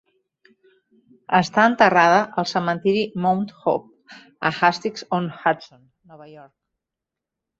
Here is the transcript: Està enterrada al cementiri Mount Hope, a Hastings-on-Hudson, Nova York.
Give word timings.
Està 1.39 1.65
enterrada 1.71 2.21
al 2.43 2.47
cementiri 2.53 3.03
Mount 3.25 3.43
Hope, 3.73 4.17
a 4.51 4.53
Hastings-on-Hudson, 4.69 5.83
Nova 6.13 6.31
York. 6.33 6.53